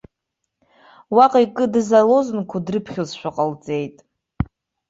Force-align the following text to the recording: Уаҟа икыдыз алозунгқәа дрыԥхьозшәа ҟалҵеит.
Уаҟа 1.15 1.39
икыдыз 1.45 1.89
алозунгқәа 1.99 2.65
дрыԥхьозшәа 2.65 3.29
ҟалҵеит. 3.35 3.97